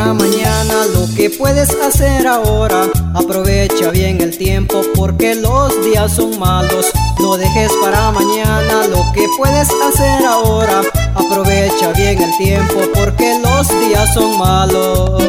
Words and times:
para 0.00 0.14
mañana 0.14 0.86
lo 0.94 1.14
que 1.14 1.28
puedes 1.28 1.68
hacer 1.70 2.26
ahora. 2.26 2.88
Aprovecha 3.14 3.90
bien 3.90 4.20
el 4.22 4.36
tiempo 4.36 4.80
porque 4.94 5.34
los 5.34 5.84
días 5.84 6.12
son 6.16 6.38
malos. 6.38 6.86
No 7.20 7.36
dejes 7.36 7.70
para 7.82 8.10
mañana 8.10 8.86
lo 8.88 9.04
que 9.12 9.26
puedes 9.36 9.68
hacer 9.68 10.24
ahora. 10.24 10.80
Aprovecha 11.14 11.92
bien 11.92 12.22
el 12.22 12.34
tiempo 12.38 12.80
porque 12.94 13.38
los 13.40 13.68
días 13.80 14.14
son 14.14 14.38
malos. 14.38 15.22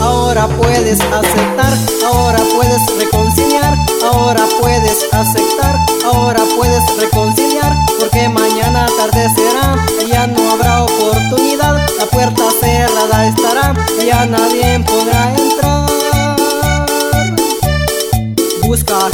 Ahora 0.00 0.48
puedes 0.48 1.00
aceptar, 1.00 1.78
ahora 2.12 2.40
puedes 2.56 2.80
reconciliar 2.98 3.37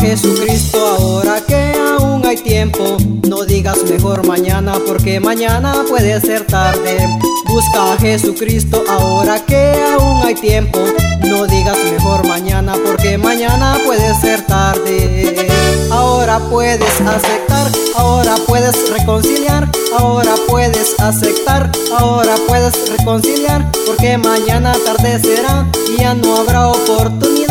Jesucristo 0.05 0.79
ahora 0.87 1.41
que 1.47 1.73
aún 1.75 2.27
hay 2.27 2.37
tiempo. 2.37 2.99
No 3.27 3.43
digas 3.45 3.83
mejor 3.84 4.27
mañana 4.27 4.75
porque 4.87 5.19
mañana 5.19 5.83
puede 5.89 6.20
ser 6.20 6.47
tarde. 6.47 6.98
Busca 7.47 7.95
a 7.95 7.97
Jesucristo 7.97 8.84
ahora 8.87 9.41
que 9.47 9.73
aún 9.93 10.23
hay 10.23 10.34
tiempo. 10.34 10.78
No 11.27 11.47
digas 11.47 11.78
mejor 11.91 12.28
mañana 12.28 12.75
porque 12.84 13.17
mañana 13.17 13.78
puede 13.87 14.15
ser 14.20 14.43
tarde. 14.43 15.48
Ahora 15.91 16.39
puedes 16.50 17.00
aceptar, 17.00 17.71
ahora 17.97 18.37
puedes 18.47 18.91
reconciliar, 18.91 19.71
ahora 19.98 20.34
puedes 20.48 20.98
aceptar, 21.00 21.71
ahora 21.98 22.34
puedes 22.48 22.75
reconciliar, 22.98 23.71
porque 23.87 24.19
mañana 24.19 24.73
atardecerá 24.73 25.67
y 25.93 26.00
ya 26.00 26.15
no 26.15 26.39
habrá 26.39 26.69
oportunidad, 26.69 27.44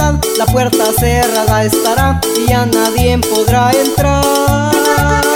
la 0.45 0.51
puerta 0.51 0.91
cerrada 0.99 1.63
estará 1.63 2.19
y 2.37 2.49
ya 2.49 2.65
nadie 2.65 3.17
podrá 3.19 3.71
entrar. 3.71 5.32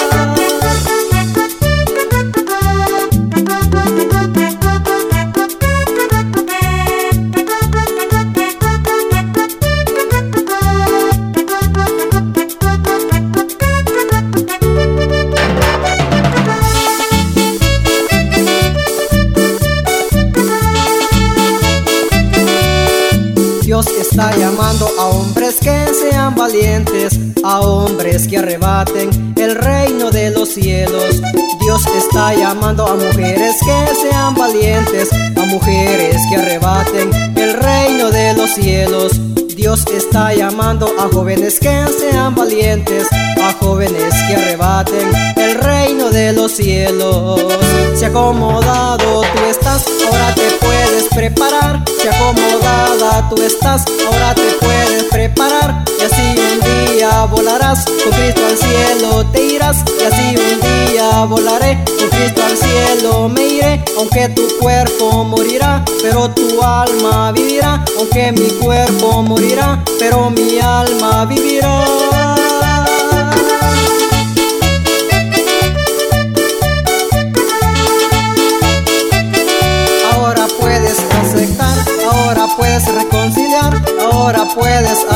Dios 23.77 23.95
está 24.01 24.35
llamando 24.35 24.89
a 24.97 25.05
hombres 25.05 25.57
que 25.61 25.93
sean 25.93 26.33
valientes, 26.33 27.19
a 27.43 27.59
hombres 27.59 28.27
que 28.27 28.39
arrebaten 28.39 29.35
el 29.37 29.53
reino 29.53 30.09
de 30.09 30.31
los 30.31 30.49
cielos. 30.49 31.21
Dios 31.59 31.85
está 31.95 32.33
llamando 32.33 32.87
a 32.87 32.95
mujeres 32.95 33.55
que 33.63 33.95
sean 34.01 34.33
valientes, 34.33 35.09
a 35.13 35.45
mujeres 35.45 36.17
que 36.27 36.37
arrebaten 36.37 37.11
el 37.35 37.53
reino 37.53 38.09
de 38.09 38.33
los 38.33 38.49
cielos. 38.55 39.11
Dios 39.55 39.85
está 39.93 40.33
llamando 40.33 40.91
a 40.97 41.07
jóvenes 41.13 41.59
que 41.59 41.85
sean 41.99 42.33
valientes, 42.33 43.07
a 43.39 43.53
jóvenes 43.59 44.11
que 44.27 44.35
arrebaten 44.37 45.07
el 45.35 45.53
reino 45.53 46.09
de 46.09 46.33
los 46.33 46.51
cielos. 46.53 47.45
Se 47.93 48.07
acomodado 48.07 49.21
tú 49.21 49.45
estás, 49.47 49.85
ahora 50.07 50.33
te 50.33 50.65
puedes 50.65 50.76
preparar. 51.17 51.83
Se 51.99 52.09
acomodada 52.09 53.27
tú 53.27 53.41
estás, 53.41 53.83
ahora 54.05 54.35
te 54.35 54.43
puedes 54.61 55.03
preparar. 55.05 55.83
Y 55.99 56.03
así 56.03 56.35
un 56.37 56.95
día 56.95 57.25
volarás, 57.25 57.85
con 57.85 58.13
Cristo 58.13 58.41
al 58.45 58.55
cielo 58.55 59.25
te 59.31 59.43
irás. 59.43 59.77
Y 59.99 60.03
así 60.05 60.35
un 60.37 60.91
día 60.91 61.25
volaré, 61.25 61.83
con 61.85 62.09
Cristo 62.09 62.43
al 62.45 62.55
cielo 62.55 63.29
me 63.29 63.47
iré. 63.47 63.83
Aunque 63.97 64.29
tu 64.29 64.43
cuerpo 64.59 65.23
morirá, 65.23 65.83
pero 66.03 66.29
tu 66.29 66.61
alma 66.61 67.31
vivirá. 67.31 67.83
Aunque 67.97 68.31
mi 68.33 68.49
cuerpo 68.63 69.23
morirá, 69.23 69.83
pero 69.97 70.29
mi 70.29 70.59
alma 70.59 71.25
vivirá. 71.25 72.06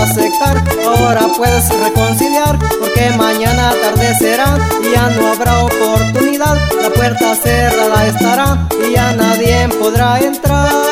Aceptar, 0.03 0.63
ahora 0.85 1.28
puedes 1.38 1.69
reconciliar, 1.69 2.57
porque 2.79 3.09
mañana 3.17 3.69
atardecerá 3.69 4.57
y 4.84 4.95
ya 4.95 5.09
no 5.09 5.31
habrá 5.34 5.63
oportunidad, 5.66 6.57
la 6.81 6.89
puerta 6.89 7.35
cerrada 7.35 8.07
estará 8.07 8.67
y 8.88 8.94
ya 8.94 9.13
nadie 9.13 9.69
podrá 9.79 10.19
entrar. 10.19 10.91